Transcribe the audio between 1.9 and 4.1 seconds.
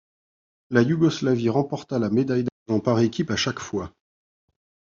la médaille d'argent par équipe à chaque fois.